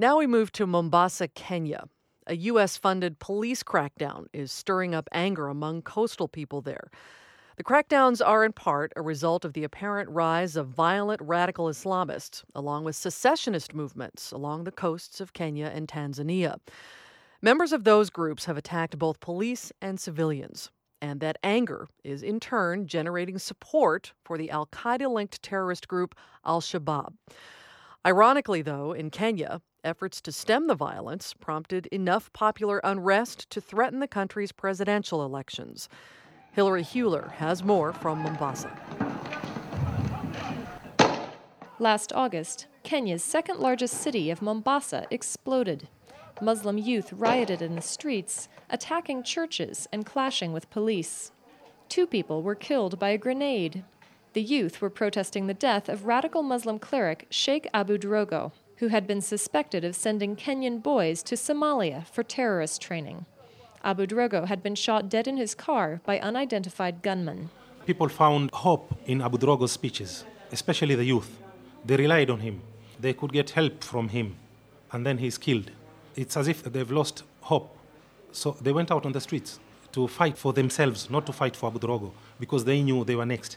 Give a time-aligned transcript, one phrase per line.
[0.00, 1.88] Now we move to Mombasa, Kenya.
[2.28, 2.76] A U.S.
[2.76, 6.88] funded police crackdown is stirring up anger among coastal people there.
[7.56, 12.44] The crackdowns are in part a result of the apparent rise of violent radical Islamists,
[12.54, 16.60] along with secessionist movements along the coasts of Kenya and Tanzania.
[17.42, 20.70] Members of those groups have attacked both police and civilians,
[21.02, 26.14] and that anger is in turn generating support for the Al Qaeda linked terrorist group
[26.44, 27.14] Al Shabaab.
[28.06, 34.00] Ironically, though, in Kenya, efforts to stem the violence prompted enough popular unrest to threaten
[34.00, 35.88] the country's presidential elections.
[36.52, 38.70] Hilary Heuler has more from Mombasa.
[41.80, 45.88] Last August, Kenya's second largest city of Mombasa exploded.
[46.40, 51.32] Muslim youth rioted in the streets, attacking churches and clashing with police.
[51.88, 53.84] Two people were killed by a grenade.
[54.34, 59.06] The youth were protesting the death of radical Muslim cleric Sheikh Aboud Rogo, who had
[59.06, 63.24] been suspected of sending Kenyan boys to Somalia for terrorist training.
[63.82, 67.48] Aboud Rogo had been shot dead in his car by unidentified gunmen.
[67.86, 71.38] People found hope in Aboud Rogo's speeches, especially the youth.
[71.84, 72.60] They relied on him.
[73.00, 74.36] They could get help from him,
[74.92, 75.70] and then he's killed.
[76.16, 77.76] It's as if they've lost hope.
[78.32, 79.58] So they went out on the streets
[79.92, 83.24] to fight for themselves, not to fight for Aboud Rogo, because they knew they were
[83.24, 83.56] next.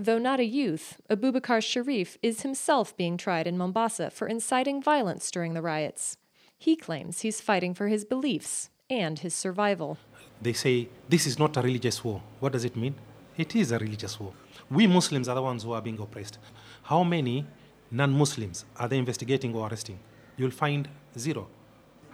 [0.00, 5.28] Though not a youth, Abubakar Sharif is himself being tried in Mombasa for inciting violence
[5.28, 6.16] during the riots.
[6.56, 9.98] He claims he's fighting for his beliefs and his survival.
[10.40, 12.22] They say this is not a religious war.
[12.38, 12.94] What does it mean?
[13.36, 14.32] It is a religious war.
[14.70, 16.38] We Muslims are the ones who are being oppressed.
[16.84, 17.44] How many
[17.90, 19.98] non Muslims are they investigating or arresting?
[20.36, 21.48] You'll find zero.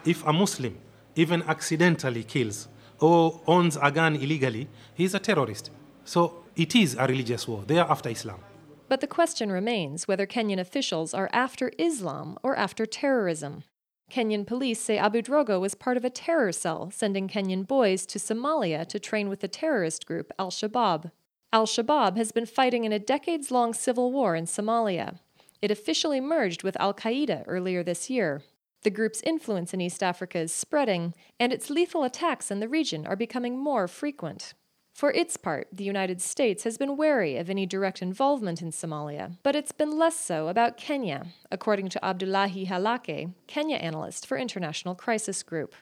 [0.07, 0.79] If a Muslim
[1.17, 2.67] even accidentally kills
[2.99, 5.71] or owns a gun illegally, he's a terrorist.
[6.05, 7.63] So it is a religious war.
[7.67, 8.41] They are after Islam.
[8.89, 13.65] But the question remains whether Kenyan officials are after Islam or after terrorism.
[14.11, 18.19] Kenyan police say Aboud Rogo was part of a terror cell sending Kenyan boys to
[18.19, 21.11] Somalia to train with the terrorist group Al Shabaab.
[21.53, 25.19] Al Shabaab has been fighting in a decades long civil war in Somalia.
[25.63, 28.43] It officially merged with Al Qaeda earlier this year.
[28.83, 33.07] The group's influence in East Africa is spreading, and its lethal attacks in the region
[33.07, 34.53] are becoming more frequent.
[34.95, 39.37] For its part, the United States has been wary of any direct involvement in Somalia,
[39.43, 44.95] but it's been less so about Kenya, according to Abdullahi Halakhe, Kenya analyst for International
[44.95, 45.75] Crisis Group.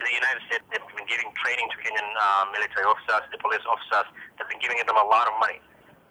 [0.00, 4.12] The United States have been giving training to Kenyan uh, military officers, the police officers,
[4.36, 5.60] they've been giving them a lot of money.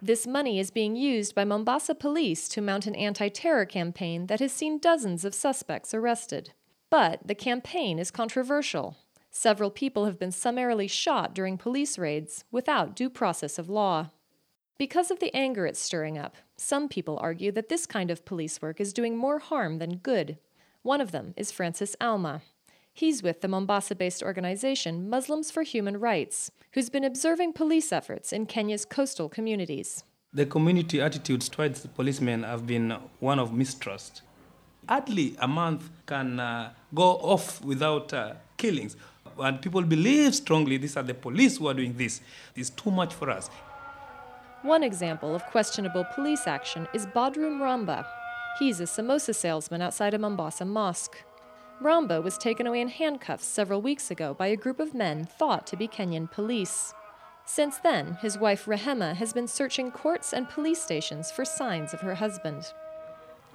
[0.00, 4.40] This money is being used by Mombasa police to mount an anti terror campaign that
[4.40, 6.54] has seen dozens of suspects arrested.
[6.88, 8.96] But the campaign is controversial.
[9.30, 14.10] Several people have been summarily shot during police raids without due process of law.
[14.76, 18.60] Because of the anger it's stirring up, some people argue that this kind of police
[18.60, 20.38] work is doing more harm than good.
[20.82, 22.40] One of them is Francis Auma.
[22.92, 28.32] He's with the Mombasa based organization Muslims for Human Rights, who's been observing police efforts
[28.32, 30.02] in Kenya's coastal communities.
[30.32, 34.22] The community attitudes towards the policemen have been one of mistrust.
[34.88, 38.96] Hardly a month can uh, go off without uh, killings
[39.42, 42.20] and people believe strongly these are the police who are doing this.
[42.54, 43.48] It's too much for us.
[44.62, 48.04] One example of questionable police action is Badrum Ramba.
[48.58, 51.16] He's a samosa salesman outside a Mombasa mosque.
[51.80, 55.66] Ramba was taken away in handcuffs several weeks ago by a group of men thought
[55.68, 56.92] to be Kenyan police.
[57.46, 62.00] Since then, his wife Rehema has been searching courts and police stations for signs of
[62.00, 62.64] her husband.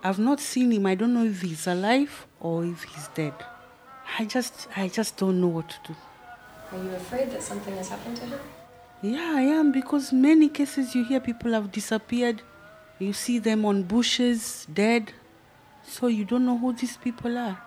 [0.04, 0.86] I've not seen him.
[0.86, 3.34] I don't know if he's alive or if he's dead.
[4.20, 5.96] I just I just don't know what to do.
[6.72, 8.40] Are you afraid that something has happened to him?
[9.02, 12.42] Yeah, I am because many cases you hear people have disappeared.
[12.98, 15.14] You see them on bushes, dead.
[15.84, 17.62] So you don't know who these people are.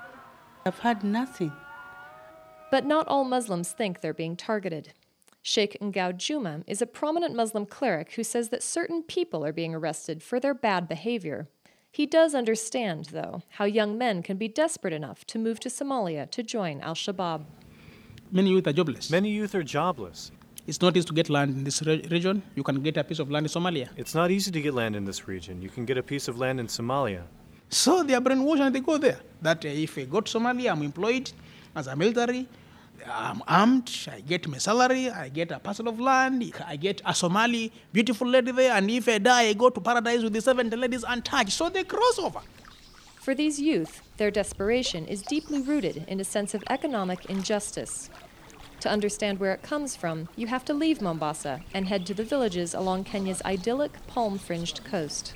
[0.66, 1.52] I've had nothing.
[2.70, 4.92] But not all Muslims think they're being targeted.
[5.42, 9.74] Sheikh Ngao Juma is a prominent Muslim cleric who says that certain people are being
[9.74, 11.48] arrested for their bad behavior.
[11.98, 16.30] He does understand, though, how young men can be desperate enough to move to Somalia
[16.30, 17.40] to join Al Shabaab.
[18.30, 19.10] Many youth are jobless.
[19.10, 20.30] Many youth are jobless.
[20.68, 22.44] It's not easy to get land in this re- region.
[22.54, 23.88] You can get a piece of land in Somalia.
[23.96, 25.60] It's not easy to get land in this region.
[25.60, 27.22] You can get a piece of land in Somalia.
[27.68, 29.18] So they are brainwashed and they go there.
[29.42, 31.32] That uh, if I go to Somalia, I'm employed
[31.74, 32.46] as a military.
[33.06, 37.14] I'm armed, I get my salary, I get a parcel of land, I get a
[37.14, 40.76] Somali beautiful lady there, and if I die, I go to paradise with the 70
[40.76, 41.52] ladies untouched.
[41.52, 42.40] So they cross over.
[43.20, 48.10] For these youth, their desperation is deeply rooted in a sense of economic injustice.
[48.80, 52.24] To understand where it comes from, you have to leave Mombasa and head to the
[52.24, 55.34] villages along Kenya's idyllic palm fringed coast.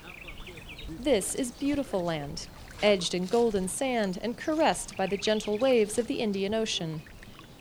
[0.88, 2.47] This is beautiful land.
[2.82, 7.03] edged in golden sand and caressed by the gentle waves of the Indian Ocean.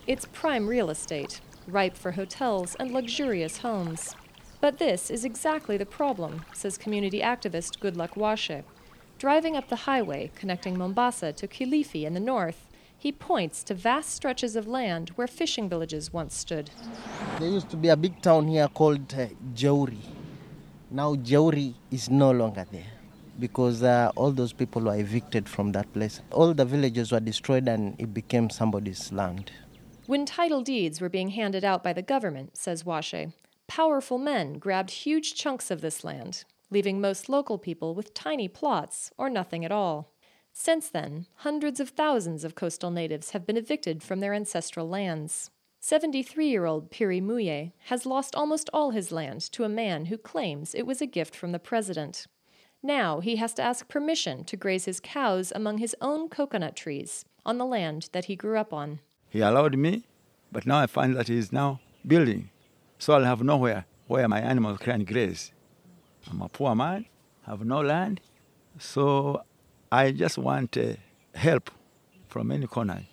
[0.08, 4.16] It's prime real estate, ripe for hotels and luxurious homes.
[4.60, 8.64] But this is exactly the problem, says community activist Goodluck Washe.
[9.20, 12.68] Driving up the highway connecting Mombasa to Kilifi in the north,
[12.98, 16.72] he points to vast stretches of land where fishing villages once stood.
[17.40, 20.02] There used to be a big town here called uh, Jauri.
[20.90, 22.92] Now Jauri is no longer there
[23.40, 26.22] because uh, all those people were evicted from that place.
[26.32, 29.52] All the villages were destroyed and it became somebody's land.
[30.08, 33.28] When title deeds were being handed out by the government, says Washe,
[33.68, 39.12] powerful men grabbed huge chunks of this land, leaving most local people with tiny plots
[39.18, 40.12] or nothing at all.
[40.54, 45.52] Since then, hundreds of thousands of coastal natives have been evicted from their ancestral lands.
[45.80, 50.18] 73 year old Piri Muye has lost almost all his land to a man who
[50.18, 52.26] claims it was a gift from the president.
[52.82, 57.24] Now he has to ask permission to graze his cows among his own coconut trees
[57.46, 59.00] on the land that he grew up on.
[59.32, 60.04] He allowed me,
[60.52, 62.50] but now I find that he is now building.
[63.00, 65.54] So I'll have nowhere where my animals can graze.
[66.30, 67.06] I'm a poor man,
[67.44, 68.20] have no land,
[68.78, 69.42] so
[69.90, 70.96] I just want uh,
[71.34, 71.72] help
[72.28, 73.04] from any corner.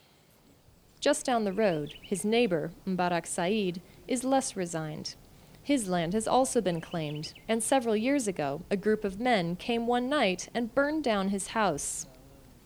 [0.98, 5.14] Just down the road, his neighbor, Mbarak Said, is less resigned.
[5.62, 9.86] His land has also been claimed, and several years ago, a group of men came
[9.86, 12.06] one night and burned down his house.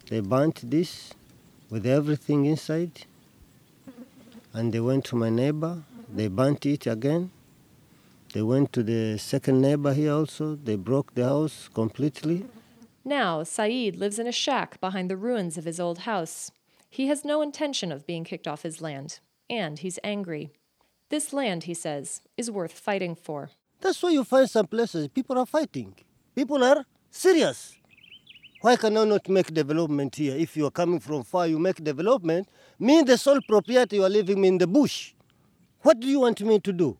[0.08, 1.12] They burnt this
[1.68, 3.04] with everything inside,
[4.52, 5.82] and they went to my neighbor.
[6.14, 7.30] They burnt it again.
[8.32, 10.56] They went to the second neighbor here also.
[10.56, 12.46] They broke the house completely.
[13.04, 16.50] Now, Saeed lives in a shack behind the ruins of his old house.
[16.88, 19.20] He has no intention of being kicked off his land,
[19.50, 20.50] and he's angry.
[21.08, 23.50] This land, he says, is worth fighting for.
[23.80, 25.94] That's why you find some places people are fighting.
[26.34, 27.74] People are serious.
[28.62, 30.36] Why can I not make development here?
[30.36, 32.46] If you are coming from far, you make development.
[32.78, 35.14] Me, the sole proprietor, you are leaving me in the bush.
[35.80, 36.96] What do you want me to do?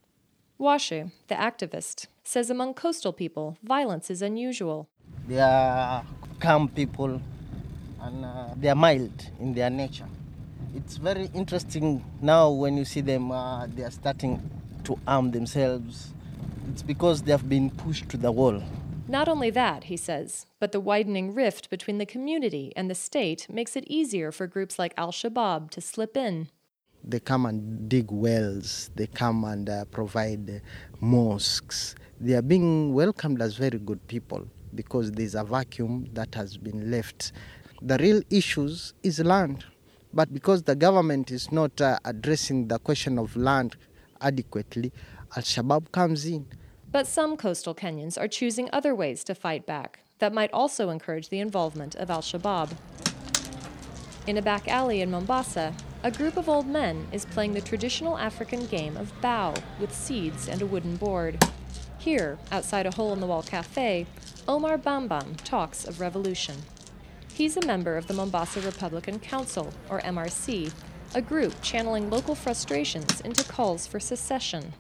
[0.59, 4.89] Washu, the activist, says among coastal people, violence is unusual.
[5.29, 6.05] They are
[6.41, 7.23] calm people
[8.01, 10.09] and uh, they are mild in their nature.
[10.75, 14.43] It's very interesting now when you see them, uh, they are starting
[14.83, 16.13] to arm themselves.
[16.73, 18.61] It's because they have been pushed to the wall.
[19.13, 23.47] Not only that, he says, but the widening rift between the community and the state
[23.51, 26.49] makes it easier for groups like Al Shabaab to slip in.
[27.05, 30.63] They come and dig wells, they come and uh, provide
[31.01, 31.95] mosques.
[32.23, 36.91] They are being welcomed as very good people because there's a vacuum that has been
[36.91, 37.33] left.
[37.83, 39.67] The real issues is land,
[40.15, 43.77] but because the government is not uh, addressing the question of land
[44.23, 44.91] adequately,
[45.37, 46.47] Al Shabaab comes in.
[46.93, 51.31] But some coastal Kenyans are choosing other ways to fight back that might also encourage
[51.31, 52.71] the involvement of Al Shabaab.
[54.27, 55.75] In a back alley in Mombasa,
[56.05, 60.49] a group of old men is playing the traditional African game of bao with seeds
[60.49, 61.43] and a wooden board.
[61.99, 64.07] Here, outside a hole in the wall cafe,
[64.47, 66.57] Omar Bambam talks of revolution.
[67.33, 70.73] He's a member of the Mombasa Republican Council, or MRC,
[71.15, 74.75] a group channeling local frustrations into calls for secession.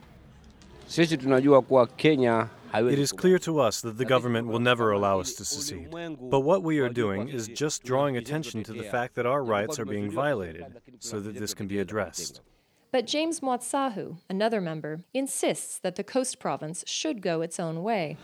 [0.93, 2.49] Sisi tunajua kuwa Kenya
[2.91, 5.91] It is clear to us that the government will never allow us to secede.
[6.31, 9.79] But what we are doing is just drawing attention to the fact that our rights
[9.79, 10.65] are being violated
[10.99, 12.43] so that this can be addressed.
[12.91, 18.19] But James Mwatsahu, another member, insists that the coast province should go its own way.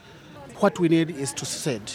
[0.57, 1.91] What we need is to secede.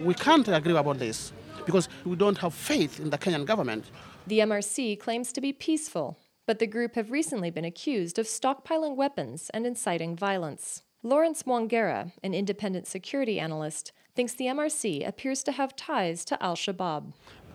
[0.00, 1.32] We can't agree about this
[1.64, 3.84] because we don't have faith in the Kenyan government.
[4.26, 8.96] The MRC claims to be peaceful, but the group have recently been accused of stockpiling
[8.96, 10.82] weapons and inciting violence.
[11.02, 16.56] Lawrence Mwangera, an independent security analyst, thinks the MRC appears to have ties to Al
[16.56, 17.12] Shabaab.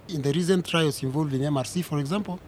[0.10, 2.39] In the recent trials involving MRC, for example,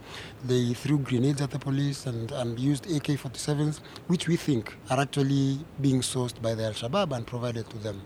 [0.44, 5.00] they threw grenades at the police and, and used AK 47s, which we think are
[5.00, 8.02] actually being sourced by the Al Shabaab and provided to them.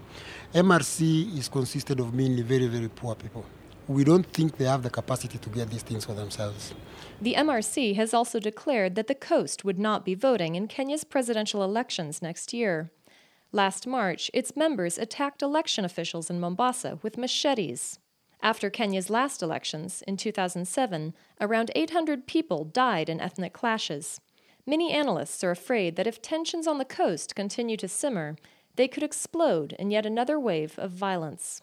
[0.54, 3.46] MRC is consisted of mainly very, very poor people.
[3.88, 6.74] We don't think they have the capacity to get these things for themselves.
[7.22, 11.64] The MRC has also declared that the coast would not be voting in Kenya's presidential
[11.64, 12.92] elections next year.
[13.54, 17.98] Last March, its members attacked election officials in Mombasa with machetes.
[18.42, 24.20] After Kenya's last elections, in 2007, around 800 people died in ethnic clashes.
[24.66, 28.36] Many analysts are afraid that if tensions on the coast continue to simmer,
[28.76, 31.62] they could explode in yet another wave of violence.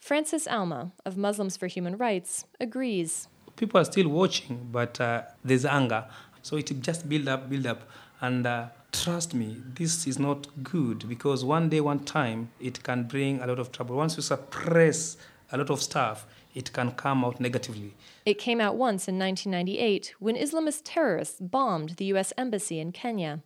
[0.00, 3.28] Francis Auma, of Muslims for Human Rights, agrees.
[3.56, 6.06] People are still watching, but uh, there's anger.
[6.42, 7.82] So it just build up, build up.
[8.22, 13.04] And uh, trust me, this is not good because one day, one time, it can
[13.04, 13.96] bring a lot of trouble.
[13.96, 15.18] Once you suppress
[15.52, 17.94] a lot of stuff, it can come out negatively.
[18.24, 22.32] It came out once in 1998 when Islamist terrorists bombed the U.S.
[22.38, 23.42] Embassy in Kenya.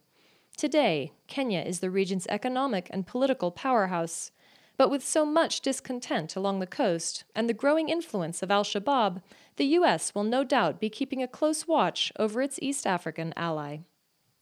[0.56, 4.30] Today, Kenya is the region's economic and political powerhouse.
[4.76, 9.22] But with so much discontent along the coast and the growing influence of al Shabaab,
[9.56, 10.14] the U.S.
[10.14, 13.78] will no doubt be keeping a close watch over its East African ally.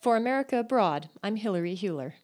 [0.00, 2.14] For America Abroad, I'm Hilary Heuler.